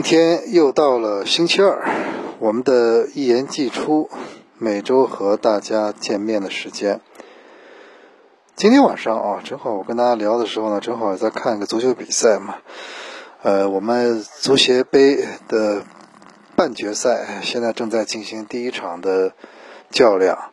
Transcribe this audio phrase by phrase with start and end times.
[0.00, 1.86] 今天又到了星期二，
[2.38, 4.08] 我们的一言既出，
[4.56, 7.02] 每周和大家见面的时间。
[8.56, 12.54] 今天晚上啊，正好我跟大家聊的时候呢，正好在看一个足球比赛嘛。
[13.42, 15.82] 呃，我们足协杯的
[16.56, 19.34] 半决赛现在正在进行第一场的
[19.90, 20.50] 较量，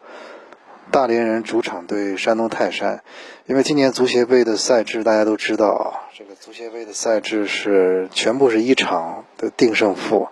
[0.92, 3.02] 大连人主场对山东泰山。
[3.48, 10.28] 因为今年足协杯的赛制大家都知道啊，这个足协杯的赛制是全部是一场的定胜负，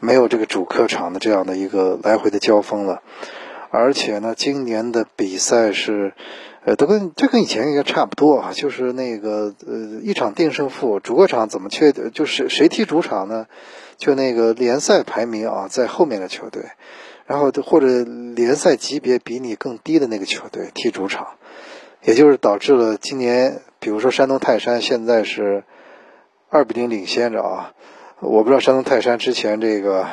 [0.00, 3.02] 没有这个主客场的这样的一个来回的交锋了。
[3.70, 6.14] 而且呢，今年的比赛是。
[6.64, 12.10] 呃，都跟这跟以前应该差不多啊，就是那个呃，一场定胜负，主客场怎么确定？
[12.10, 13.46] 就是谁踢主场呢？
[13.98, 16.64] 就那个联赛排名啊，在后面的球队，
[17.26, 18.02] 然后或者
[18.34, 21.36] 联赛级别比你更低的那个球队踢主场，
[22.06, 25.64] 也就是导致了今年，比如说山东泰山现在是
[26.48, 27.72] 二比零领先着啊。
[28.20, 30.06] 我不知道山东泰山之前这个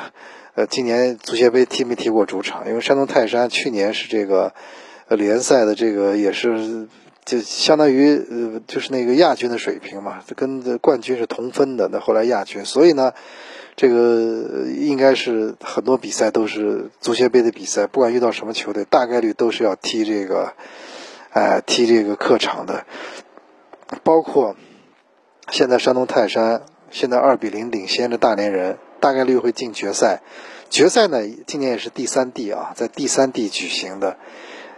[0.55, 2.67] 呃，今年足协杯踢没踢过主场？
[2.67, 4.53] 因为山东泰山去年是这个。
[5.09, 6.88] 呃，联赛的这个也是，
[7.25, 11.89] 就相当于呃，就是那个亚军的水平嘛，跟冠军是同分的。
[11.92, 13.11] 那后来亚军，所以呢，
[13.75, 20.54] 这个应该是很多比赛都是足协杯的比赛，不管遇到什么球队，大概率都是要踢这个，
[21.33, 22.86] 哎，踢这个客场的。
[24.04, 24.55] 包括
[25.49, 30.22] 现在山东泰山现在二比零领先着大连人，大概率会进决赛。
[30.70, 34.17] 决赛呢，今年也是第三地啊，在第三地举行的。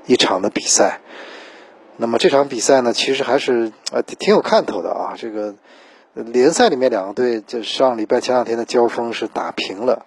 [0.07, 1.01] 一场的比赛，
[1.97, 5.15] 那么这场比赛呢，其实还是呃挺有看头的啊。
[5.17, 5.55] 这个
[6.13, 10.05] 联赛里面两个队，就上礼拜前两天的交锋是打平了，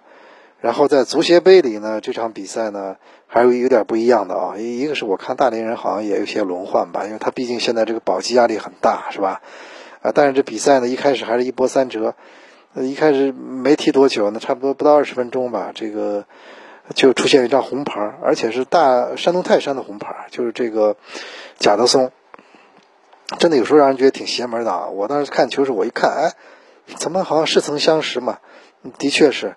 [0.61, 2.97] 然后在足协杯里呢，这场比赛呢
[3.27, 4.57] 还有有点不一样的啊。
[4.57, 9.41] 一个是我看大连人好像也有些轮换吧，因为他毕竟现在这个保级压力很大，是吧？
[10.01, 12.15] 啊，但是这比赛呢一开始还是一波三折，
[12.75, 16.25] 一开始没踢多久呢，差不多不到二十分钟吧，这个。
[16.95, 20.97] 就出现一张红牌，而且是大山东泰山的红牌，就是这个
[21.59, 22.11] 贾德松，
[23.37, 24.87] 真的有时候让人觉得挺邪门的啊！
[24.87, 26.33] 我当时看球时，我一看，哎，
[26.97, 28.39] 怎么好像似曾相识嘛？
[28.97, 29.55] 的确是，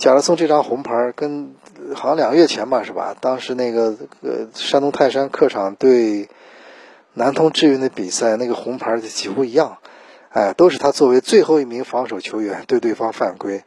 [0.00, 1.54] 贾德松这张红牌跟
[1.94, 3.14] 好像两个月前吧，是吧？
[3.20, 6.30] 当时那个呃山东泰山客场对
[7.12, 9.76] 南通智云的比赛，那个红牌就几乎一样，
[10.30, 13.62] 哎，都是他作为最后一名防守球员对对方犯规。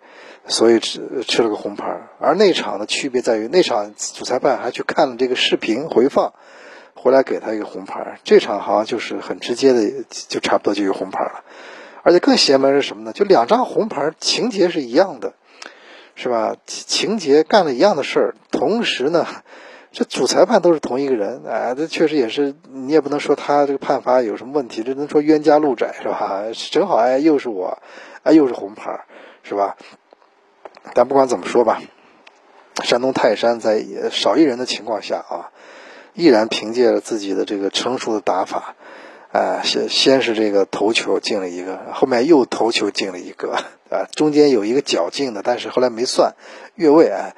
[0.47, 6.33] 所以吃吃了个红牌，而那场的区别在于，那场主裁判还去看了这个视频回放，
[6.95, 8.17] 回来给他一个红牌。
[8.23, 11.43] 这场好像就是很直接的，就差不多就有红牌了。
[12.01, 13.13] 而且更邪门是什么呢？
[13.13, 15.33] 就两张红牌，情节是一样的，
[16.15, 16.55] 是吧？
[16.65, 19.25] 情节干了一样的事儿，同时呢，
[19.91, 26.43] 这主裁判都是同一个人，哎，这确实也是，你也不能说他这个判罚有什么问题，只能说冤家路窄，是吧？
[26.71, 27.79] 正好哎，又是我，
[28.23, 29.05] 哎，又是红牌，
[29.43, 29.75] 是吧？
[30.93, 31.81] 但不管怎么说吧，
[32.83, 35.51] 山东泰山在少一人的情况下啊，
[36.13, 38.75] 依然凭借着自己的这个成熟的打法，
[39.31, 43.57] 啊，先先是这个头球进了一个，后面又头球进了一个，
[43.93, 46.35] 啊，中间有一个脚进的，但是后来没算
[46.75, 47.35] 越位啊。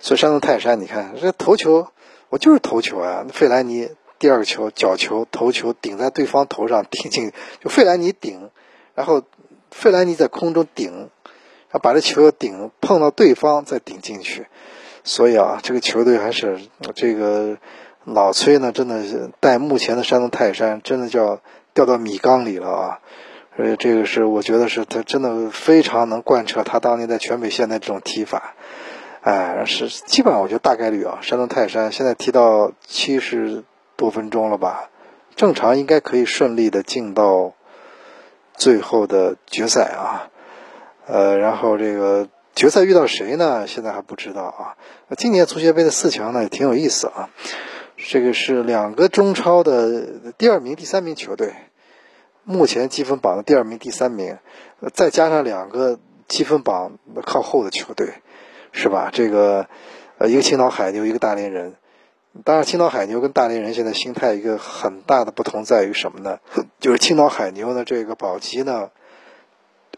[0.00, 1.88] 所以山东泰山，你看这头球，
[2.30, 7.32] 我就是头球啊，费兰尼第二个球角球头球顶在对方头上顶进，
[7.62, 8.50] 就费兰尼顶，
[8.94, 9.22] 然后
[9.70, 11.10] 费兰尼在空中顶。
[11.72, 14.48] 他把这球顶碰到对方再顶进去，
[15.04, 16.58] 所以啊，这个球队还是
[16.96, 17.58] 这个
[18.02, 21.40] 老崔呢，真的是带目前的山东泰山，真的叫
[21.72, 23.00] 掉到米缸里了啊！
[23.62, 28.54] 呃，这个是我觉得是他真的非常能贯彻他当年在全北现的这种踢法，
[29.20, 33.64] 哎，是基本上我觉得大概率啊，山东泰山现在踢到七十
[33.96, 34.88] 多分钟了吧，
[35.36, 37.52] 正常应该可以顺利的进到
[38.54, 40.30] 最后的决赛啊。
[41.06, 43.66] 呃，然后这个决赛遇到谁呢？
[43.66, 44.76] 现在还不知道啊。
[45.16, 47.30] 今年足协杯的四强呢也挺有意思啊。
[47.96, 50.04] 这个是两个中超的
[50.38, 51.52] 第二名、第三名球队，
[52.44, 54.38] 目前积分榜的第二名、第三名，
[54.92, 55.98] 再加上两个
[56.28, 58.14] 积分榜靠后的球队，
[58.72, 59.10] 是吧？
[59.12, 59.66] 这个
[60.18, 61.74] 呃，一个青岛海牛，一个大连人。
[62.44, 66.38] 当然，青岛海牛跟大连人现在心态一个很大的不同在于什么呢？
[66.78, 68.90] 就是青岛海牛呢，这个保级呢。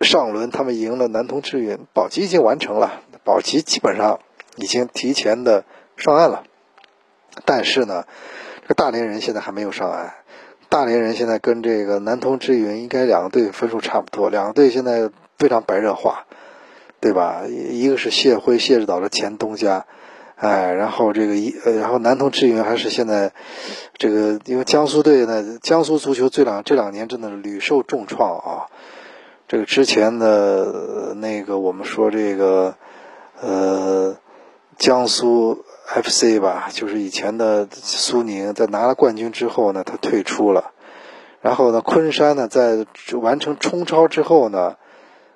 [0.00, 4.18] 上轮他们赢了南通智云，保级已经完成了，保级基本上
[4.56, 5.64] 已经提前的
[5.96, 6.44] 上岸了。
[7.44, 8.06] 但是呢，
[8.62, 10.14] 这个大连人现在还没有上岸。
[10.72, 16.24] 大连人现在跟这个南通智云应该两个队分数差不多，两个队现在非常白热化，
[16.98, 17.42] 对吧？
[17.46, 19.84] 一个是谢辉谢指导的前东家，
[20.34, 23.34] 哎，然后这个一，然后南通智云还是现在
[23.98, 28.72] 这个，因为江苏队呢，江苏足球这两这两年真的是屡受重创啊。
[29.46, 32.74] 这个之前的那个我们说这个
[33.42, 34.16] 呃
[34.78, 40.72] 江苏 FC 吧，就是以前的苏宁，在拿了冠军之后呢，他退出了。
[41.40, 42.86] 然后呢，昆山呢，在
[43.20, 44.76] 完成冲超之后呢，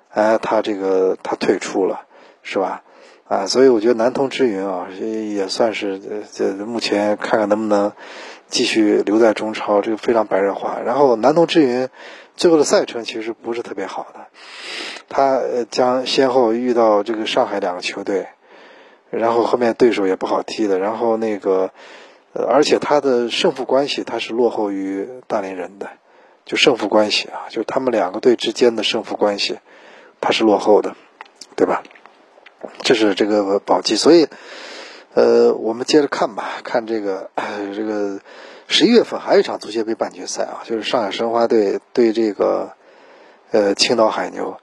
[0.09, 2.01] 哎，他这个他退出了，
[2.43, 2.83] 是吧？
[3.27, 6.01] 啊，所以我觉得南通之云啊，也算是
[6.31, 7.91] 这目前看看能不能
[8.47, 10.79] 继续留在中超，这个非常白热化。
[10.85, 11.89] 然后南通之云
[12.37, 14.27] 最后的赛程其实不是特别好的，
[15.09, 18.27] 他将先后遇到这个上海两个球队，
[19.09, 21.71] 然后后面对手也不好踢的，然后那个。
[22.33, 25.89] 而且他的胜负关系他是落后于大连人的，
[26.45, 29.57] 就胜负关系啊，就他们两个队之间的胜负关系，
[30.21, 30.95] 他是落后的，
[31.55, 31.81] 对吧？
[32.83, 34.27] 这是这个宝鸡，所以，
[35.15, 37.31] 呃，我们接着看吧，看这个
[37.75, 38.19] 这个
[38.67, 42.73] 十一月份还有一场足协杯半决赛啊，就是上海申花队对这个
[43.49, 44.59] 呃青岛海牛，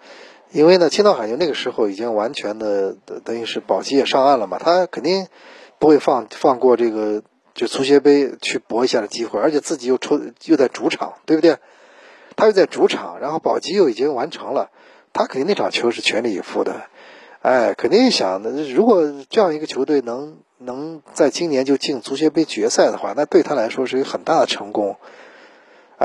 [0.50, 5.26] 因为呢青岛海牛那个时候已经完全的等于是保级也上岸了嘛，他肯定
[5.78, 7.22] 不会放放过这个。
[7.54, 11.58] 就足协杯去搏一下的机会，而且自己又抽又在主场，对不对？
[12.34, 14.72] 他又在主场，然后保级又已经完成了，
[15.12, 16.88] 他肯定那场球是全力以赴的，
[17.42, 18.50] 哎，肯定想的。
[18.50, 24.96] 如果这样一个球队能能在今年就进足协杯决赛的话，那对他来说是一个很大的成功，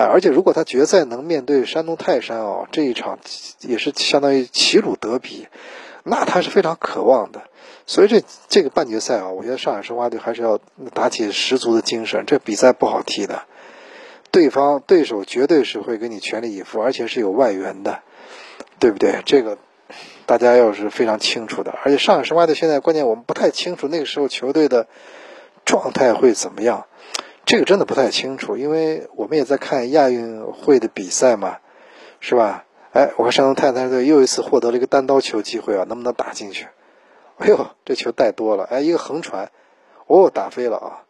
[0.05, 3.19] 而且如果他决赛能面对山东泰山哦，这一场
[3.61, 5.47] 也是相当于齐鲁德比，
[6.03, 7.43] 那他是非常渴望的。
[7.85, 10.59] 所以这这个半决赛啊，我觉得上海申花队还是要
[10.93, 12.25] 打起十足的精神。
[12.27, 13.43] 这比赛不好踢的，
[14.29, 18.01] 对方对手绝对是会给你全力以赴，而且是有外援的，
[18.77, 19.23] 对不对？
[19.25, 19.57] 这个
[20.27, 21.73] 大家要是非常清楚的。
[21.83, 24.87] 而且上海申花队现在关键我们不太清楚那个时候球队的
[25.65, 26.85] 状态会怎么样，
[27.49, 31.57] 这个真的不太清楚，因为我们也在看亚运会的比赛嘛，
[32.19, 32.65] 是吧？
[32.93, 36.67] 哎，我看山东泰山队又一次获得了一个单刀球机会啊，能不能打进去？
[37.39, 38.65] 哎呦，这球带多了！
[38.65, 39.49] 哎，一个横传，
[40.05, 41.01] 哦，打飞了啊！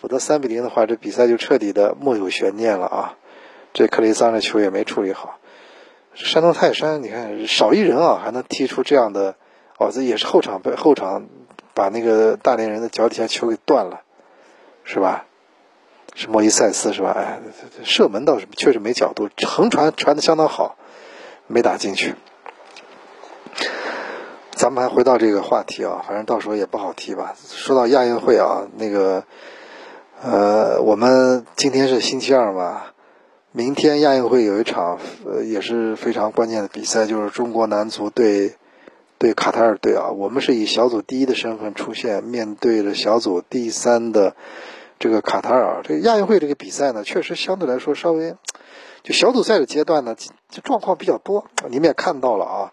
[0.00, 3.16] 否则三比零的话，这比赛就彻底的木有悬念了啊！
[3.72, 5.38] 这克雷桑这球也没处理好。
[6.14, 9.36] 山东泰山，你看少一人啊，还能踢出这样的
[9.78, 11.28] 哦，这也是后场被后场
[11.74, 14.00] 把那个大连人的脚底下球给断了，
[14.82, 15.25] 是吧？
[16.16, 17.12] 是莫伊塞斯是吧？
[17.14, 17.40] 哎，
[17.84, 20.76] 射门倒是确实没角度，横传传的相当好，
[21.46, 22.14] 没打进去。
[24.52, 27.34] 咱们还回到这个话题啊，反正到时候也不好提吧。
[27.38, 29.24] 说到亚运会啊，那个，
[30.22, 32.84] 呃，我们今天是星期二嘛，
[33.52, 34.98] 明天亚运会有一场
[35.44, 38.54] 也是非常关键的比赛，就是中国男足对
[39.18, 40.08] 对卡塔尔队啊。
[40.12, 44.34] 我们是以小组第一的身份出现，面对着小组第三的
[44.98, 45.82] 这个卡塔尔。
[45.82, 48.34] 这个亚运会这个比赛呢，确实相对来说稍微
[49.02, 50.14] 就小组赛的阶段呢，
[50.48, 51.46] 就状况比较多。
[51.68, 52.72] 你们也看到了啊。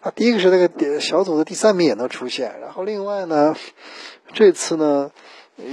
[0.00, 3.54] 啊，第一个是那个小组的第三名也能出现，然后另外呢，
[4.32, 5.12] 这次呢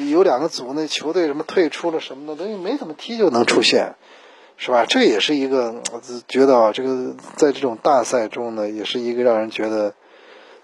[0.07, 3.95] 有两个组那球队什么退出了什么的，等于没怎么踢就能出现，
[4.55, 4.85] 是吧？
[4.85, 9.95] 这也是一个我觉得啊，这个在这种大赛中呢，也是一个让人觉得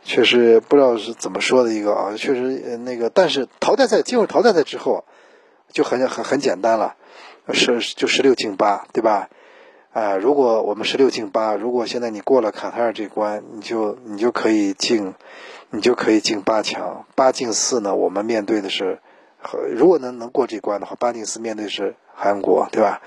[0.04, 5.06] 确实不知道是怎么说的一个啊，确实那个，但是淘汰赛进入淘汰赛之后
[5.72, 6.96] 就很很很简单了，
[7.54, 9.30] 是就十六进八，对吧？
[9.92, 15.14] 啊，如果我们十六进八，如果现在你过了卡塔尔这关，你就你就可以进，
[15.70, 17.06] 你就可以进八强。
[17.16, 19.00] 八进四呢，我们面对的是，
[19.74, 23.02] 如果能能过这关的话，八进四面对是韩国，对吧？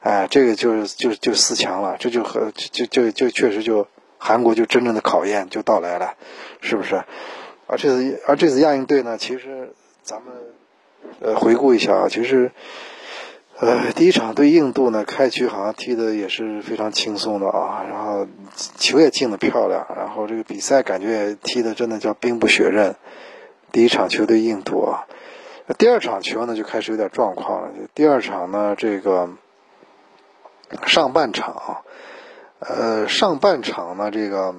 [0.00, 3.86] 哎，这个就是就就四强了，这就和就就就确实就
[4.18, 6.14] 韩国就真正的考验就到来了，
[6.60, 7.02] 是不是？
[7.66, 9.72] 而这次而这次亚运队呢，其实
[10.02, 10.32] 咱们
[11.20, 12.50] 呃回顾一下啊，其实。
[13.58, 18.26] 呃，第一场对印度呢，开局好像踢的也是非常轻松的啊，然后
[18.76, 22.96] 球也进的漂亮，然后这个比赛感觉踢的真的叫兵不血刃。
[23.70, 25.06] 第一场球对印度啊，
[25.78, 27.68] 第二场球呢就开始有点状况了。
[27.94, 29.30] 第二场呢，这个
[30.86, 31.84] 上半场，
[32.58, 34.56] 呃，上半场呢，这个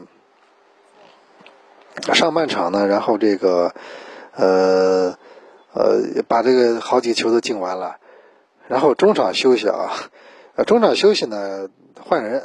[2.13, 3.73] 上半场呢，然后这个
[4.33, 5.17] 呃
[5.73, 7.97] 呃，把这个好几个球都进完了。
[8.67, 9.91] 然后中场休息啊，
[10.65, 11.67] 中场休息呢，
[11.99, 12.43] 换人，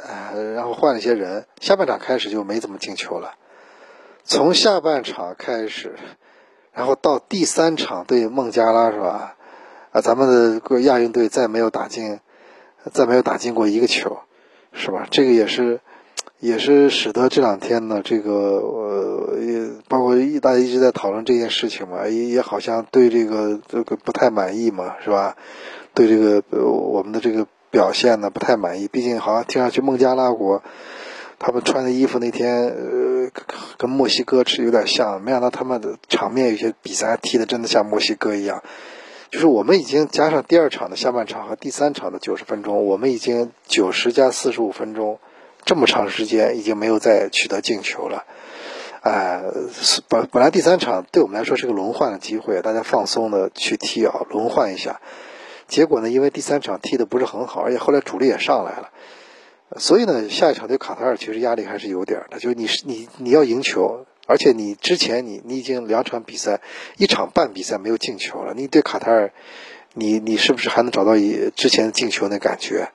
[0.53, 1.45] 然后换了一些人。
[1.61, 3.35] 下半场开始就没怎么进球了。
[4.23, 5.95] 从下半场开始，
[6.73, 9.35] 然后到第三场对孟加拉是吧？
[9.91, 12.19] 啊，咱们的个亚运队再没有打进，
[12.91, 14.19] 再没有打进过一个球，
[14.71, 15.07] 是吧？
[15.09, 15.79] 这个也是，
[16.39, 25.35] 也是使得这两天呢，这个呃，也包括一大家一直在讨论这件事情嘛，也也好像对这个这个不太满意嘛，是吧？
[25.93, 30.63] 对这个我们的这个表现呢不太满意，毕竟好像听上去孟加拉国
[31.39, 33.29] 他们穿的衣服那天呃
[33.77, 38.63] 跟墨西哥是有点像，没想到他们的场面有些比赛踢的真的像墨西哥一样。
[39.31, 45.19] 就是我们已经加上第二场的下半场和第三场的九十分钟，我们已经九十加四十五分钟，
[45.69, 48.25] 这么长时间已经没有再取得进球了。
[49.01, 49.43] 哎，
[50.07, 54.99] 本本来第三场对我们来说是个轮换的机会，大家放松的去踢啊，轮换一下。
[55.67, 58.89] 结果呢，因为第三场踢的不是很好，而且后来主力也上来了，
[59.77, 62.39] 所以呢，下一场对卡塔尔其实压力还是有点的。
[62.39, 64.07] 就是你是你你要赢球。
[64.25, 66.61] 而且你之前你你已经两场比赛，
[66.97, 69.33] 一场半比赛没有进球了，你对卡塔尔，
[69.93, 72.89] 你你是不是还能找到一之前进球那感觉？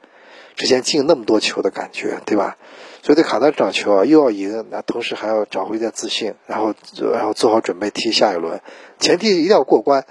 [0.55, 2.57] 之前进那么多球的感觉，对吧？
[3.03, 6.75] 所以对卡塔尔找球啊，又要赢，那同时还要找回一点自信，然后
[7.13, 8.61] 然后做好准备踢下一轮，
[8.99, 10.07] 前提一定要过关。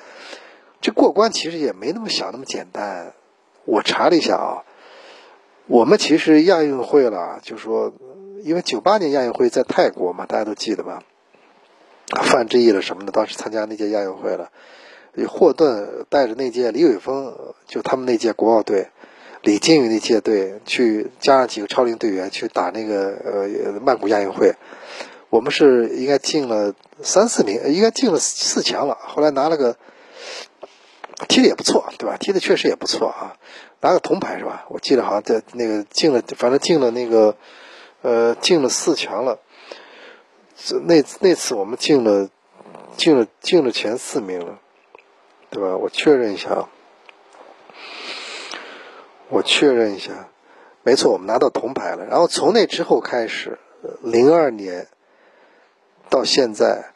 [0.81, 3.13] 这过关其实也没那么想那么简单。
[3.65, 4.63] 我查了一下啊，
[5.67, 7.93] 我们其实亚运会了，就说
[8.41, 11.01] 因为九八年亚运会在泰国嘛，大家都记得吧？
[12.23, 14.51] 范志毅了什么的，当时参加那届亚运会了。
[15.27, 17.33] 霍顿带着那届李玮峰，
[17.65, 18.89] 就他们那届国奥队，
[19.43, 24.55] 李金羽那届队去，加上几个超龄队员去打那个呃曼谷亚运会。
[25.29, 28.97] 我们是应该进了三四名，应该进了四强了。
[29.01, 29.75] 后来拿了个
[31.27, 32.15] 踢的也不错，对吧？
[32.17, 33.35] 踢的确实也不错啊，
[33.81, 34.65] 拿个铜牌是吧？
[34.69, 37.35] 我记得好像在那个进了，反正进了那个
[38.01, 39.39] 呃进了四强了。
[40.85, 42.29] 那那次我们进了，
[42.95, 44.59] 进了进了前四名了，
[45.49, 45.75] 对吧？
[45.75, 46.69] 我确认一下啊，
[49.29, 50.29] 我确认一下，
[50.83, 52.05] 没错，我们拿到铜牌了。
[52.05, 53.57] 然后从那之后开始，
[54.01, 54.87] 零二年
[56.09, 56.91] 到现在，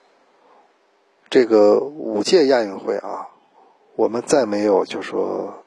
[1.29, 3.27] 这个五届亚运会啊，
[3.95, 5.63] 我们再没有就说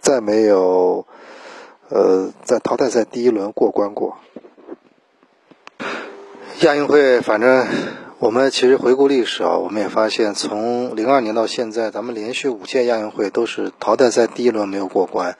[0.00, 1.06] 再没有
[1.88, 4.18] 呃在淘汰赛第一轮过关过。
[6.60, 7.66] 亚运会，反正
[8.18, 15.36] 我们其实回顾历史啊，我们也发现，从零二年到现在，咱们连续五届亚运会都是淘汰赛第一轮没有过关，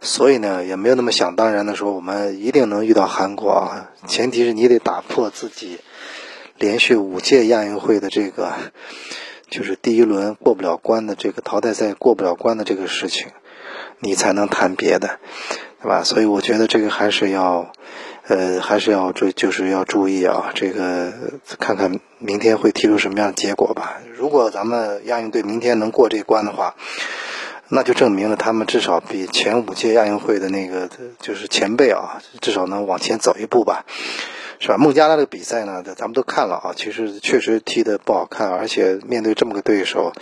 [0.00, 3.90] 所以呢，也没有那么想当然的说我们一定能遇到韩国啊。
[4.06, 5.78] 前提是你得打破自己
[6.58, 8.52] 连续五届亚运会的这个，
[9.48, 13.28] 就是第一轮过不了关的这个淘汰赛过不了关的这个事情，
[13.98, 15.18] 你才能谈别的，
[15.82, 16.02] 对吧？
[16.02, 17.72] 所以我觉得这个还是要。
[18.28, 21.12] 呃，还是要注，就是要注意啊，这个
[21.58, 24.00] 看看明天会踢出什么样的结果吧。
[24.14, 26.76] 如果咱们亚运队明天能过这关的话，
[27.70, 33.86] 那就证明了他们至少比前五届亚运会的那个就是前辈啊，至少能往前走一步吧，
[34.58, 34.76] 是吧？
[34.76, 40.12] 孟加拉的比赛呢，咱们都看了啊，其实确实踢得不好看，而且面对这么个对手。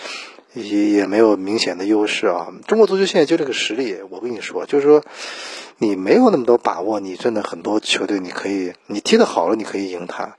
[0.54, 2.48] 也也没有明显的优势啊！
[2.66, 5.04] 中国足球现在就这个实力，我跟你说，就是说，
[5.76, 10.36] 你没有那么多把握，你真的很多球队你可以，你踢得好了，你可以赢他，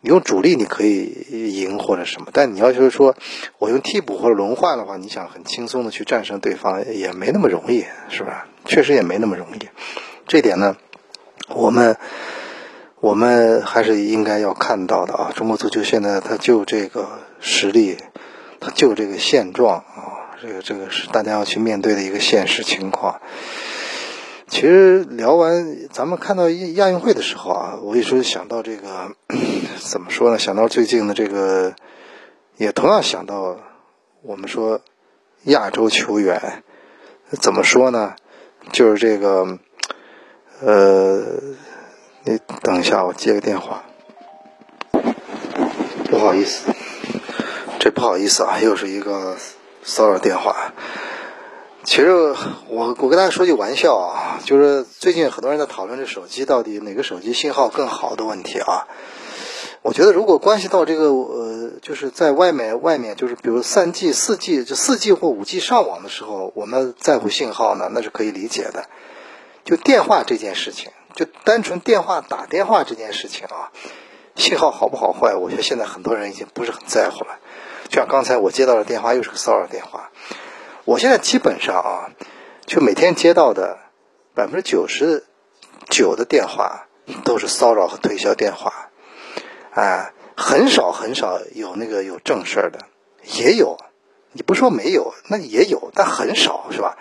[0.00, 3.14] 你用主力你可以赢或者什么，但你要就是说
[3.58, 8.46] 我用替补或者轮换的话，你想很轻松的去战胜对方也没那么容易，是吧？
[8.64, 9.68] 确实也没那么容易。
[10.26, 10.76] 这点呢，
[11.48, 11.96] 我们
[13.00, 15.32] 我们还是应该要看到的啊！
[15.34, 17.96] 中国足球现在它就这个实力。
[18.60, 23.20] 他就这个现状啊，这个这个是大家要去面对的一个现实情况。
[24.48, 29.12] 其实聊完，咱们看到亚运会的时候啊，我一直想到这个，
[29.80, 30.38] 怎么说呢？
[30.38, 31.74] 想到最近的这个，
[32.56, 33.56] 也同样想到
[34.22, 34.80] 我们说
[35.44, 36.62] 亚洲球员
[37.40, 38.14] 怎么说呢？
[38.72, 39.58] 就是这个，
[40.60, 41.24] 呃，
[42.24, 43.84] 你等一下，我接个电话，
[46.10, 46.70] 不好意思。
[47.78, 49.36] 这不好意思啊，又是一个
[49.82, 50.74] 骚扰电话。
[51.84, 52.10] 其实
[52.66, 58.88] 我我跟大家说句玩笑啊，就是最近很多人在讨论这手机到底哪个手机信号更好的问题啊。
[59.82, 68.88] 我觉得如果关系到这个呃，就是在外面外面就是比如三 G、四 G 就四 G 或五 G 上网的时候，我们在乎信号呢，那是可以理解的。
[69.64, 73.70] 就电话这件事情，就单纯电话打电话这件事情啊，
[74.34, 77.38] 信号好不好坏，我觉得现在很多人已经不是很在乎了。
[77.88, 80.10] 就像刚才我接到的电话又是个骚扰电话，
[80.84, 82.10] 我现在基本上啊，
[82.66, 83.78] 就每天接到的
[84.34, 85.24] 百分之九十
[85.88, 86.86] 九的电话
[87.24, 88.87] 都是骚扰和推销电话，
[89.80, 92.80] 啊，很少很少有那个有正事儿的，
[93.36, 93.78] 也有，
[94.32, 96.98] 你不说没有，那也有，但很少是吧？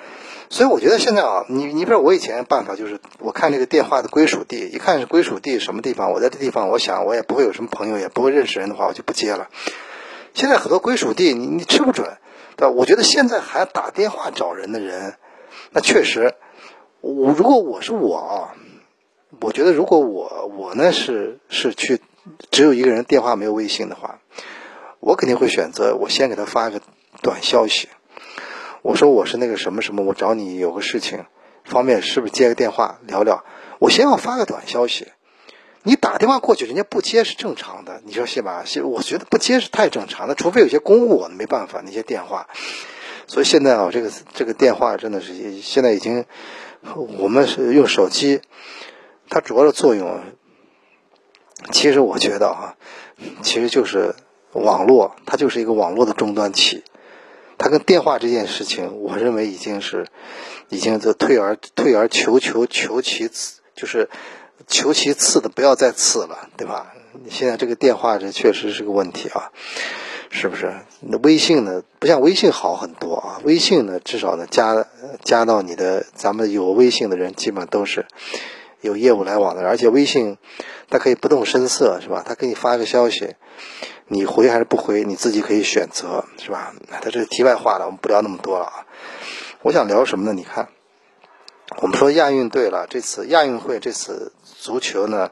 [0.50, 9.48] 所以我觉得现在啊，你你比如我以前办法就是，我看这个电话的归属地，一看是归属地什么地方，我在这地方，我想我也不会有什么朋友，也不会认识人的话，我就不接了。
[10.36, 12.18] 现在很多归属地，你你吃不准，
[12.58, 12.74] 对吧？
[12.74, 15.16] 我觉得现在还打电话找人的人，
[15.72, 16.36] 那确实，
[17.02, 18.54] 我如果我是我啊，
[19.42, 22.00] 我觉得如果我我呢是是去
[22.52, 24.20] 只有一个人电话没有微信的话，
[25.00, 26.82] 我肯定会选择我先给他发一个
[27.22, 27.90] 短消息，
[28.82, 31.26] 我说我是那个什么什么，我找你有个事情，
[31.64, 33.44] 方便是不是接个电话聊聊？
[33.80, 35.08] 我先要发个短消息。
[35.84, 38.02] 你打电话过去，人家不接是正常的。
[38.04, 38.66] 你说是吧？
[38.84, 42.50] 我觉得不接是太正常的，除非有些公务，没办法那些电话。
[43.26, 46.26] 所以现在啊，这个这个电话真的是现在已经，
[47.20, 48.42] 我们是用手机，
[49.30, 50.24] 它主要的作用，
[51.72, 52.76] 其实我觉得啊，
[53.42, 54.16] 其实就是
[54.54, 56.84] 网络，它就是一个网络的终端器。
[57.58, 60.06] 它跟电话这件事情，我认为已经是，
[60.70, 64.10] 已经就退而退而求求求其次，就是。
[64.66, 66.92] 求其次的不要再次了，对吧？
[67.30, 69.52] 现在这个电话这确实是个问题啊，
[70.30, 70.74] 是不是？
[71.00, 71.84] 那微信呢？
[72.00, 73.40] 不像微信好很多啊。
[73.46, 74.86] 微信呢，至少呢加
[75.24, 78.08] 加到你的，咱们有微信的人基本都是
[78.82, 80.38] 有业务来往的，而且微信
[80.90, 82.24] 它可以不动声色，是吧？
[82.26, 83.36] 他给你发个消息，
[84.08, 86.74] 你回还是不回，你自己可以选择，是吧？
[86.90, 88.86] 它这是题外话了，我们不聊那么多了啊。
[89.62, 90.34] 我想聊什么呢？
[90.34, 90.70] 你看。
[91.82, 95.32] 我们说亚运队了，这次亚运会这次足球呢，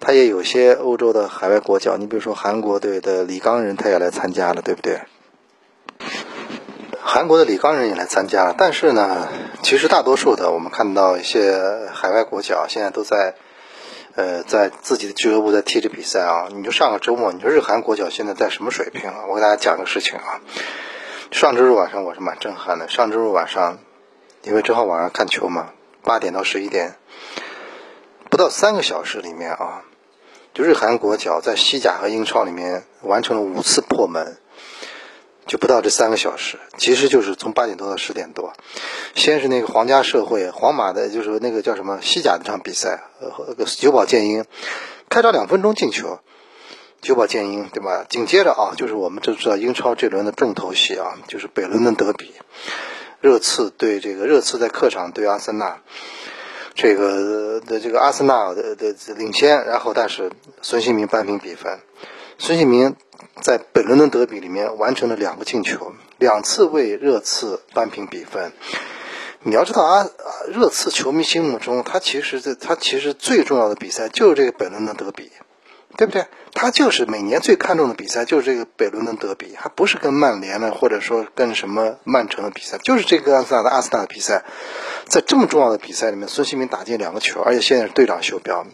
[0.00, 5.02] 他也有些欧洲的海外国脚，你比如说韩国队的李刚仁，他也来参加了，对不对？
[7.04, 9.28] 韩国的李刚仁也来参加了，但是呢，
[9.62, 13.34] 其实大多数的我们看到一些海外国脚现在都在，
[14.14, 16.48] 呃，在自己的俱乐部在踢着比赛啊。
[16.50, 19.24] 你就上个周末，你说日韩国脚现在在什么水平啊？
[19.28, 20.40] 我给大家讲个事情啊，
[21.30, 23.78] 上周日晚上我是蛮震撼的，上周日晚上。
[24.44, 25.70] 因为正好晚上看球嘛，
[26.02, 26.96] 八点到十一点，
[28.28, 29.82] 不到三个小时里面啊，
[30.52, 34.36] 就日韩国脚在西甲和英超里面完成了五次破门，
[35.46, 38.52] 就不到这三个小时，其实就是从八点多到十点多。
[39.14, 44.44] 先是那个皇家社会，皇马的就是那个叫什么西甲那场比赛，呃，久保建英
[45.08, 46.20] 开场两分钟进球，
[47.00, 48.06] 久保建英对吧？
[48.08, 52.32] 紧接着啊，就是我们都知道英超这轮的重头戏啊，就是北伦敦德比。
[53.20, 55.80] 热刺对这个热刺在客场对阿森纳，
[56.74, 61.80] 这个的这个阿森纳的的领先，然后但是孙兴民扳平比分。
[62.44, 62.96] 孙兴民
[63.40, 68.50] 在北伦敦德比里面完成了两个进球，两次为热刺扳平比分。
[69.44, 70.08] 你要知道啊，
[70.48, 75.30] 热刺球迷心目中，他其实这他其实最重要的比赛就是这个北伦敦德比。
[75.96, 76.24] 对不对？
[76.52, 84.44] 他就是每年最看重的比赛，就是这个北伦敦德比，还不是跟曼联呢，或者说跟什么曼城的比赛，就是这个阿森纳的阿森纳的比赛。
[85.06, 88.66] 在这么重要的比赛里面，孙兴民打进两个球，而且现在是队长袖标，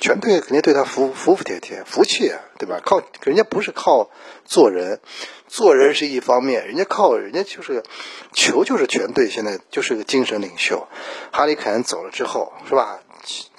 [0.00, 2.80] 全队肯定对他服服服帖帖，服气，对吧？
[2.84, 4.10] 靠人家不是靠
[4.44, 5.00] 做人，
[5.46, 7.82] 做人是一方面，人家靠人家就是
[8.32, 10.88] 球，就是全队现在就是个精神领袖。
[11.32, 13.00] 哈里凯恩走了之后，是吧？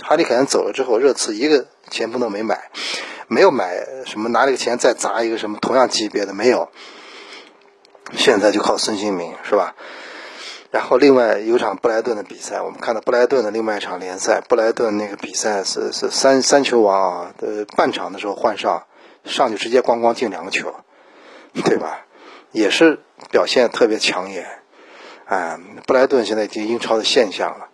[0.02, 1.68] 哈里凯恩走了之后，热刺一个。
[1.92, 2.70] 前锋都没买，
[3.28, 6.70] 没有买什么，拿这个钱再砸一个什么同样级别的没有。
[8.14, 9.74] 现在就靠孙兴民是吧？
[10.72, 18.84] 然后另外有场布莱顿的比赛，我们看到布莱顿的另外一场联赛，布莱顿那个比赛是是三三球王啊，呃，半场的时候换上，
[19.24, 20.76] 上去直接咣咣进两个球，
[21.66, 22.06] 对吧？
[22.52, 23.00] 也是
[23.32, 24.48] 表现特别抢眼，
[25.26, 27.70] 哎，布莱顿现在已经英超的现象了。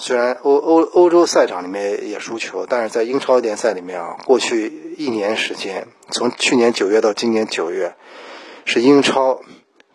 [0.00, 7.96] 虽然欧欧欧洲赛场里面也输球，但是在英超联赛里面啊，过去一年时间，从去年九月到今年九月，
[8.64, 9.40] 是英超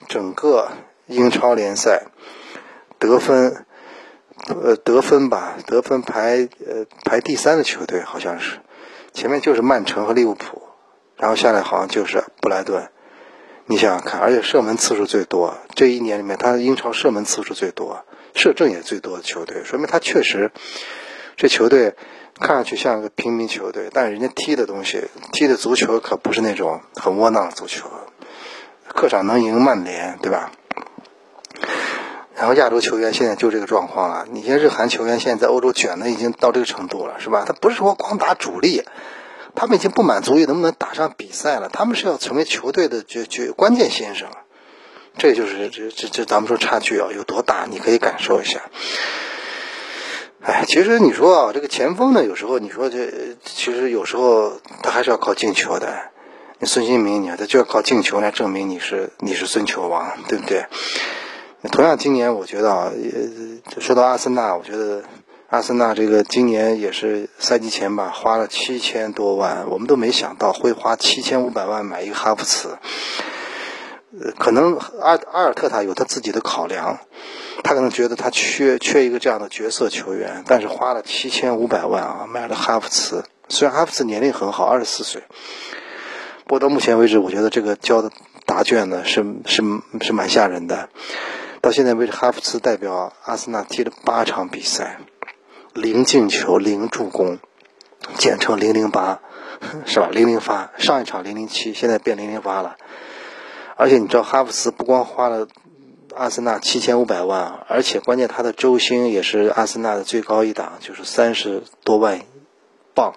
[0.08, 0.70] 整个
[1.08, 2.08] 英超联赛
[3.00, 3.66] 得分
[4.48, 8.60] 呃得分吧，得分排呃排第三的球队好像是，
[9.14, 10.62] 前面就是曼城和利物浦，
[11.18, 12.90] 然后下来好像就是布莱顿，
[13.66, 18.06] 你想想看，而且射门次数最多，这一年里面他英超射门次数最多。
[18.36, 20.52] 射正也最多的球队，说明他确实，
[21.36, 21.94] 这球队
[22.40, 27.88] 看上去像个平民球队，但人家踢的东西，踢的足球可不是那种很窝囊的足球，
[28.88, 30.52] 客场能赢曼联，对吧？
[32.36, 37.46] 然后亚洲球员现在就这个状况了，你像日韩球员现在在欧洲卷的已经到这个程度了，是吧？
[37.46, 38.84] 他不是说光打主力，
[39.56, 44.30] 他们已经不满足于能不能打上比赛了，他们是要成为球队的决决关键先生。
[45.16, 47.68] 这就是这这这，咱们说差距啊有多大？
[47.70, 48.62] 你可以感受一下。
[50.42, 56.10] 哎，其实你说啊，这个前锋呢，有时候你说这，其实有时候他还是要靠进球的。
[56.60, 60.66] 你孙兴民，你看他就要靠进球来证明你是你是孙球王，对不对？
[61.72, 65.04] 同样，今年我觉得啊，也说到阿森纳，我觉得
[65.50, 72.78] 阿森纳这个今年也是赛季前吧，花了七千多万，我们都没想到会花七千五百万买一个哈弗茨。
[74.20, 77.00] 呃可能阿阿尔特塔有他自己的考量，
[77.64, 83.24] 他可能觉得他缺缺一个这样的角色球员，但是花了七千五百万啊买了哈弗茨。
[83.48, 85.24] 虽然哈弗茨年龄很好，二十四岁，
[86.44, 88.12] 不过到目前为止，我觉得这个交的
[88.46, 89.64] 答卷呢是是
[90.02, 90.90] 是蛮吓人的。
[91.64, 95.00] 到现在为止，哈弗茨代表阿森纳踢了八场比赛，
[95.74, 97.40] 零进球，零助攻，
[98.18, 99.22] 简称零零八，
[99.88, 100.10] 是吧？
[100.12, 102.76] 零零发，上一场零零七，现在变零零八了。
[103.78, 105.48] 而且你知道，哈弗茨不光花了
[106.14, 112.20] 阿森纳七千五百万，而且关键他的周薪也是阿森纳的最高一档，就是三十多万
[112.94, 113.14] 镑，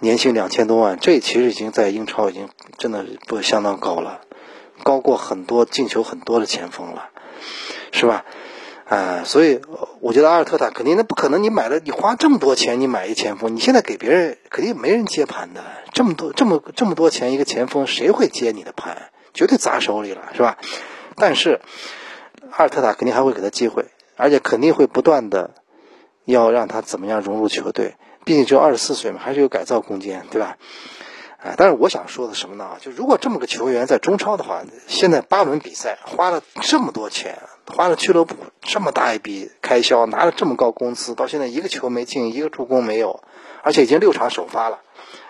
[0.00, 0.98] 年薪两千多万。
[1.00, 4.20] 这其实已经在英超已经真的不相当高了，
[4.82, 7.08] 高过很多进球很多的前锋了，
[7.92, 8.24] 是吧？
[8.88, 9.60] 啊，所以
[10.00, 19.10] 我觉得阿尔特塔肯定那不可能，你买了你花这么多钱，你买一前锋，你现在给别人肯定没人接盘的，这么多这么这么多钱一个前锋，谁会接你的盘？
[19.34, 20.56] 绝对砸手里了，是吧？
[21.16, 21.60] 但是
[22.52, 25.50] 阿尔特塔肯定还会给他机会，而且肯定会不断的
[26.24, 27.96] 要让他怎么样融入球队。
[28.24, 30.58] 毕竟只有二十四岁嘛，还是有改造空间，对吧？
[31.38, 32.76] 啊，但是我想说的什么呢？
[32.80, 43.22] 就如果这么个球员在中超的话，现在八轮比赛花了这么多钱，花了俱乐部这么大一笔开销，拿了这么高工资，到现在一个球没进，一个助攻没有，
[43.62, 44.80] 而且已经六场首发了，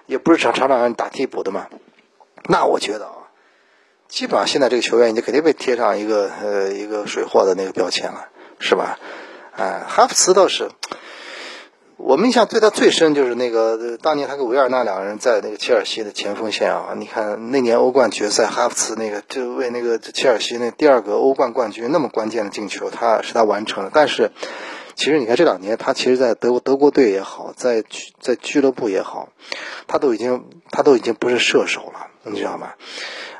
[0.07, 1.69] 也不是场场让你打替补的嘛。
[2.45, 3.13] 那我觉得啊。
[4.09, 8.29] 基本上现在这个球员已经肯定被贴上一个呃一个水货的那个标签了，
[8.61, 9.01] 是吧？
[9.57, 10.71] 哎，哈弗茨倒是，
[11.97, 16.93] 我们印象对他最深就是那个当年他跟维尔纳两个人在那个切尔西的前锋线啊。
[16.95, 23.91] 你看那年欧冠决赛，哈弗茨那个就为那个切尔西那第二个欧冠冠军那么关键的进球，他是他完成了。
[23.95, 24.31] 但是
[24.95, 27.83] 其实你看这两年，他其实，在德国德国队也好，在
[28.21, 29.31] 在俱乐部也好，
[29.87, 32.75] 他都已经他都已经不是射手了，你知道吗？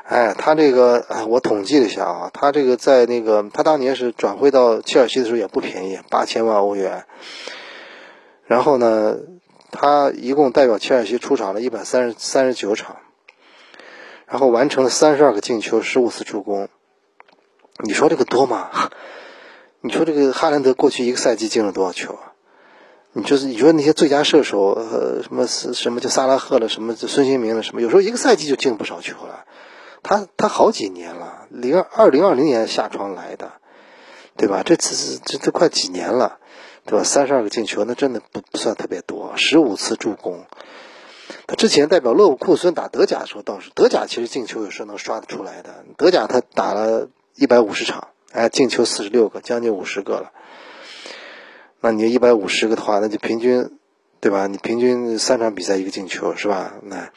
[0.05, 7.05] 哎，他这个，我统计了一下啊，他这个在那个，他当年是转会到切尔西的时候也不便宜，八千万欧元。
[8.47, 9.17] 然后呢，
[9.71, 12.97] 他一共代表切尔西出场了一百三十三十九场，
[14.27, 16.69] 然后完成了三十二个进球，十五次助攻。
[17.85, 18.71] 你说这个多吗？
[19.83, 22.33] 你说这个哈兰德过去一个赛季进了多少球啊？
[23.13, 29.45] 你就是你说那些最佳射手，呃，什么什么叫萨拉赫了，什么孙兴民了，什么有时候一个赛季就进不少球了。
[30.03, 33.53] 他他好几年了，零二零二零年下窗来的，
[34.37, 34.63] 对吧？
[34.65, 36.39] 这次这这快几年了，
[36.87, 37.05] 对吧？
[37.05, 40.47] 三十二个进球，那真的不不算特别多，十五次助攻。
[41.47, 45.85] 他之前代表勒沃库森打德甲的时候，倒是德甲其实进球有时候能刷得出来的。
[45.97, 50.33] 德甲他打了一百五十场，哎，进球四十六个，将近五十个了。
[51.81, 53.79] 那你一百五十个的话，那就平均，
[54.21, 54.47] 对吧？
[54.47, 56.75] 你平均三场比赛一个进球，是吧？
[56.83, 57.11] 那。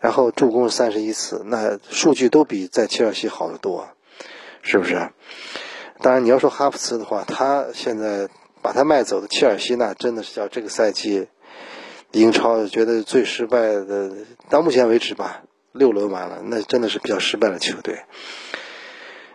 [0.00, 3.90] 然后助攻三十一次，那数据都比在切尔西好得多，
[4.62, 5.10] 是不是？
[6.00, 8.30] 当然，你要说哈弗茨的话，他现在
[8.62, 11.28] 把他卖走的切尔西，那真的是叫这个赛季
[12.12, 14.12] 英超觉得最失败的，
[14.48, 15.42] 到目前为止吧，
[15.72, 18.04] 六轮完了，那真的是比较失败的球队，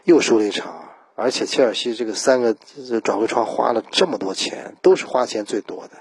[0.04, 2.56] 又输了一场，而且切尔西这个三个
[3.04, 5.98] 转会窗花了这么多钱，都是花钱最多的，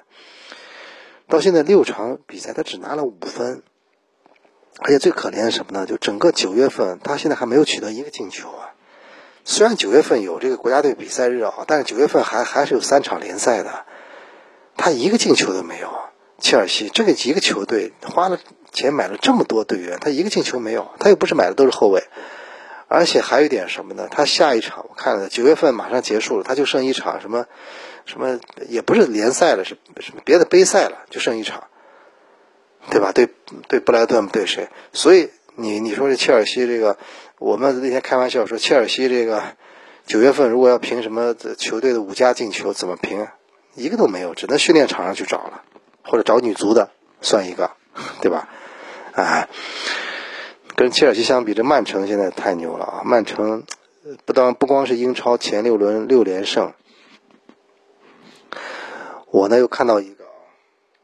[1.28, 3.62] 到现在六场比赛他只拿了五分。
[4.80, 5.86] 而且最可怜什么呢？
[5.86, 8.73] 就整个九月份，他现在还没有取得一个进球啊。
[9.44, 13.84] 虽然九月份有这个国家队比赛日啊，但是九月份还还是有三场联赛的，
[14.76, 15.92] 他一个进球都没有。
[16.40, 18.38] 切尔西这个一个球队花了
[18.72, 22.04] 钱买了这么多队员，他一个进球没有，他又不是买的都是后卫。
[22.88, 24.08] 而且还有一点什么呢？
[24.10, 27.46] 他下一场我看了，九月份马上结束了，他就剩一场什么
[28.04, 31.64] 什么，也不是联赛了，是什么别的杯赛了，就剩一场。
[32.90, 33.12] 对吧？
[33.12, 33.30] 对
[33.68, 34.68] 对，布莱顿对谁？
[34.92, 36.98] 所以你你说这切尔西这个，
[37.38, 39.42] 我们那天开玩笑说，切尔西这个
[40.06, 43.26] 九月份如果要评什么球队的五佳进球，怎么评？
[43.74, 45.62] 一个都没有，只能训练场上去找了，
[46.02, 47.72] 或者找女足的算一个，
[48.20, 48.48] 对吧？
[49.12, 49.48] 哎，
[50.76, 53.02] 跟切尔西相比，这曼城现在太牛了啊！
[53.04, 53.64] 曼城
[54.24, 56.72] 不当不光是英超前六轮六连胜，
[59.30, 60.24] 我呢又看到一个。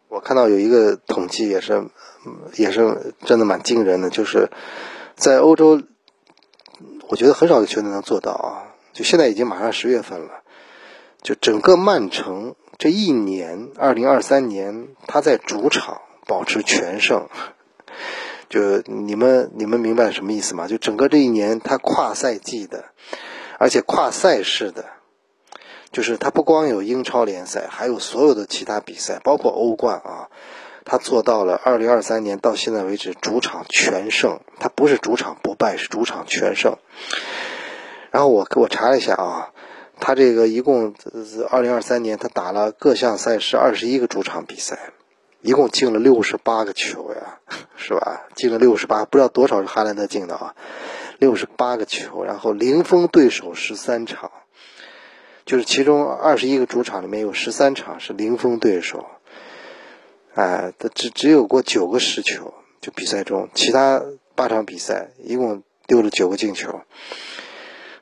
[0.09, 1.85] 我看到有一个统计，也是，
[2.57, 4.51] 也是真的蛮惊人的，就是
[5.15, 5.81] 在欧洲，
[7.11, 8.73] 我觉得很少有球队能做到啊。
[8.93, 10.43] 就现在已经马上十月份了，
[11.23, 17.29] 就整个曼城这一年，二零二三年，他在主场保持全胜，
[18.49, 20.69] 就你们你们明白什么意思吗？
[20.69, 22.85] 就整个这一年，他跨赛季的，
[23.59, 24.85] 而且跨赛事的。
[25.93, 30.31] 就是他不光有英超联赛，还有所有的其他比赛，包括欧冠啊，
[30.85, 36.77] 他做到了二零二三年到现在为止主场全胜，他不是主场不败，是主场全胜。
[38.11, 39.51] 然后我给我查了一下啊，
[40.01, 40.95] 他这个一共
[41.49, 44.91] 二零二三年他打了各项赛事二十一个主场比赛，
[45.43, 47.39] 一共进了六十八个球呀，
[47.77, 48.23] 是吧？
[48.35, 50.55] 进了六十八，不知道多少是哈兰德进的啊，
[51.19, 54.33] 六十八个球，然后零封对手十三场，
[55.45, 59.07] 就是其中二十一个主场里面有十三场是零封对手，
[60.35, 64.03] 哎，他只只有过九个失球，就比赛中其他
[64.35, 66.81] 八场比赛一共丢了九个进球。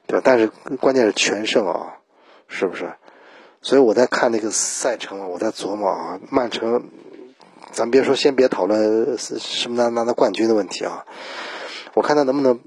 [0.07, 0.23] 对吧？
[0.25, 0.47] 但是
[0.81, 1.99] 关键是全胜啊，
[2.47, 2.95] 是不是？
[3.61, 6.89] 所以我在看那个赛程我在琢磨啊，曼城，
[7.73, 11.05] 咱别说，先别讨论什么拿拿拿冠军的问题啊，
[11.93, 12.59] 我看他能不能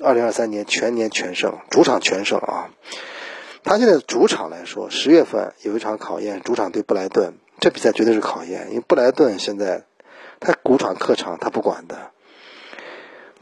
[0.00, 2.70] 二零二三年全年全胜，主场全胜啊。
[3.62, 7.34] 他现在主场来说，十月份有一场考验，主场对布莱顿，
[7.66, 9.82] 这比赛绝对是考验，因为布莱顿现在
[10.38, 12.12] 他主场客场他不管的，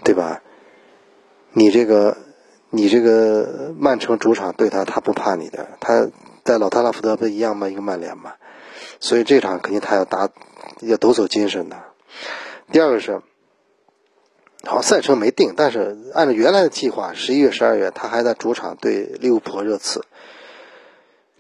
[0.03, 0.41] 对吧？
[1.53, 2.17] 你这个。
[2.71, 5.69] 你这个曼城主场对他，他不怕你的。
[5.79, 6.09] 他
[6.43, 7.69] 在老特拉福德不一样吗？
[7.69, 8.35] 一个曼联嘛，
[8.99, 10.29] 所以这场肯定他要打，
[10.81, 11.77] 要抖擞精神的。
[12.73, 13.23] 第二个是，
[14.65, 20.05] 好赛程没定，但是按照原来的计划，十一月、十二月他还在主场对利物浦和热刺。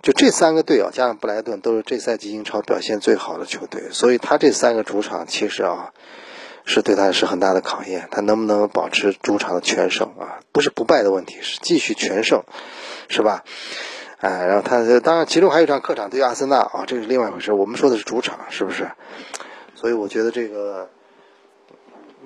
[0.04, 5.92] 就这三个队啊，加上布莱顿，都是这赛季英超表现最好的球队，所以他这三个主场其实啊。
[6.66, 10.40] 是对他是很大的考验，他能不能保持主场的全胜啊？
[10.50, 12.42] 不是不败的问题，是继续全胜，
[13.10, 13.44] 是吧？
[14.20, 17.52] 哎，然后他当然其中还有一场客场对阿森纳啊，这是另外一回事。
[17.52, 18.90] 我们说的是主场，是不是？
[19.74, 20.88] 所以我觉得这个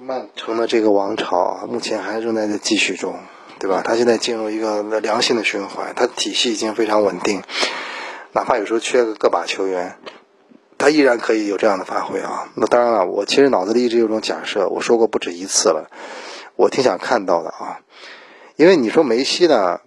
[0.00, 3.16] 曼城的这个王朝啊，目前还仍在在继续中，
[3.58, 3.82] 对吧？
[3.84, 7.42] 他现在进入一个良性的循环，他体系已经非常稳定，
[8.32, 9.96] 哪怕有时候缺个个把球员。
[10.80, 12.50] 他依然可以有这样的发挥啊！
[12.54, 15.90] 那当然了，我其实脑子里一直有种假设，我说过不止一次了，
[16.54, 17.80] 我挺想看到的啊。
[18.54, 19.80] 因为你说梅西呢，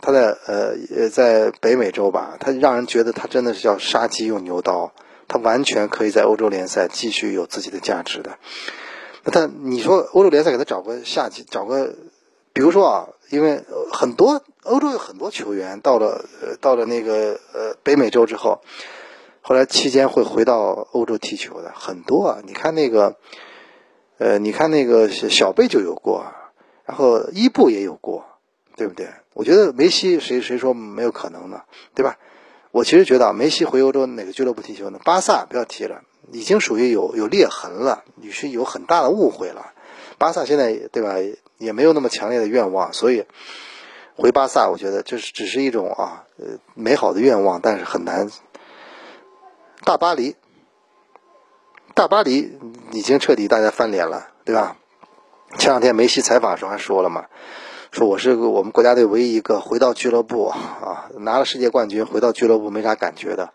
[0.00, 4.92] 他在呃呃在北美洲吧，他让人觉得他真的是叫杀鸡用牛刀，
[5.28, 8.38] 他完全可以在欧洲联赛继续有自己的价值的。
[9.22, 11.94] 那他你说欧洲联赛给他找个下级，找个，
[12.52, 13.62] 比如说啊，因为
[13.92, 18.60] 很多欧洲有很多球员到了呃到了那个呃北美洲之后。
[19.44, 23.16] 后来期间会回到欧洲踢球的很多啊，你看那个，
[24.18, 26.32] 呃，你看那个小贝就有过，
[26.84, 28.24] 然后伊布也有过，
[28.76, 29.08] 对不对？
[29.34, 31.62] 我觉得梅西谁谁说没有可能呢？
[31.92, 32.18] 对吧？
[32.70, 35.00] 我其实觉得啊梅西回欧洲哪个俱乐部踢球呢？
[35.04, 39.72] 巴萨不要提了，已经属于有有裂痕了，你是有很大的误会了。
[40.18, 41.16] 巴萨现在对吧，
[41.62, 43.24] 也没有那么强烈的愿望，所以
[44.16, 48.30] 回巴萨，我觉得这是只是一种啊，呃，美好的愿望，但是很难。
[49.84, 50.36] 大巴黎，
[51.94, 52.58] 大巴黎
[52.92, 54.76] 已经彻底大家翻脸了，对吧？
[55.58, 57.26] 前两天梅西采访的时候还说了嘛，
[57.90, 63.52] 说我是我们国家队唯一一个回到俱乐部啊，拿了世界冠军回到俱乐部没啥感觉的。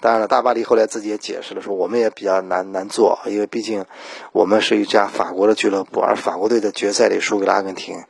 [0.00, 3.86] 当然了，大巴黎后来自己也解释了，说我们也比较难难做，因为毕竟
[4.32, 8.04] 我们是一家法国的俱乐部，而法国队在决赛里输给了阿根廷。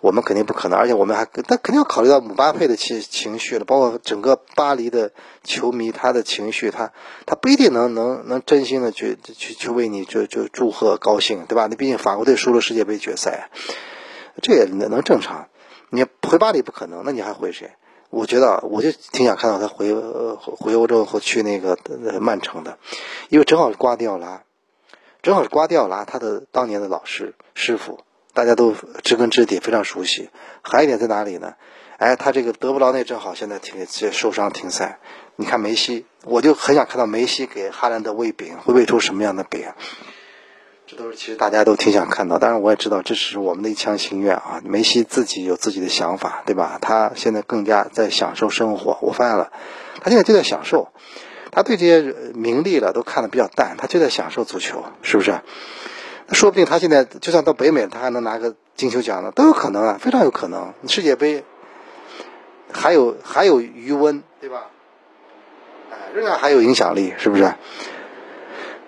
[0.00, 5.12] 我们肯定不可能，而且我们还，他肯定要考虑到姆巴佩的情情绪了，包括整个巴黎的
[5.44, 6.92] 球迷他的情绪，他
[7.24, 11.68] 他不一定能能能真心的去去去为你就就祝贺高兴，对吧？
[11.68, 13.50] 你毕竟法国队输了世界杯决赛，
[14.42, 15.46] 这也能能正常。
[15.90, 17.70] 你回巴黎不可能，那你还回谁？
[18.12, 21.78] 我觉得我就挺想看到他回回欧洲或去那个
[22.20, 22.76] 曼城的，
[23.30, 24.42] 因为正好是瓜迪奥拉，
[25.22, 28.00] 正好是瓜迪奥拉他的当年的老师师傅。
[28.34, 30.30] 大家都知根知底，非常熟悉。
[30.62, 31.54] 还有一点在哪里呢？
[31.98, 35.00] 哎，他这个德布劳内正好现在停受伤停赛。
[35.36, 39.68] 你看梅西，我就很想看到梅西给哈兰德喂饼，会喂出什么样的饼？
[40.92, 42.38] 这都是其实大家都挺想看到。
[42.38, 44.60] 当然，我也知道这只是我们的一腔心愿啊。
[44.62, 46.78] 梅西自己有自己的想法，对吧？
[46.82, 48.98] 他现在更加在享受生活。
[49.00, 49.50] 我发现了，
[50.02, 50.88] 他现在就在享受。
[51.50, 55.40] 他对这些名利了都看得比较淡，他就在享受足球，是不是？
[56.26, 60.74] 那说不定他现在就算到北美，他还能拿个金球奖呢，都有可能啊，非常有可能。
[60.88, 61.42] 世界杯
[62.70, 64.66] 还有还有余温，对吧？
[65.90, 67.54] 哎，仍然还有影响力，是不是？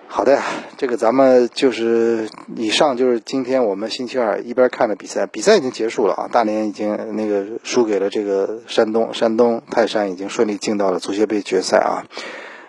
[0.07, 0.41] 好的，
[0.77, 12.05] 这个咱们就是以上就是今天我们星期二一边看着比赛，比赛已经结束了啊，大连已经那个输给了这个山东，山东泰山已经顺利进到了足协杯决赛啊，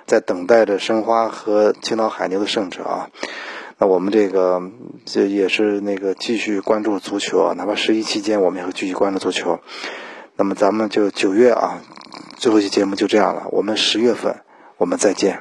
[0.06, 3.10] 在等待着申花和青岛海牛的胜者啊。
[3.78, 4.60] 那我们这个
[5.04, 9.60] 这也是那个继续关注足球啊，哪怕十一期间我们也会继续关注足球。
[10.36, 11.80] 那么咱们就九月啊，
[12.36, 14.40] 最后一期节目就这样了，我们十月份
[14.78, 15.40] 我们再见。